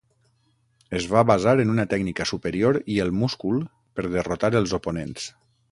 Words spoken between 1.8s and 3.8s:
tècnica superior i el múscul